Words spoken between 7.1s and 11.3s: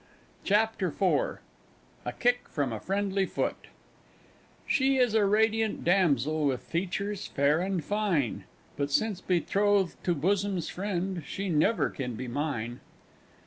fair and fine; But since betrothed to Bosom's friend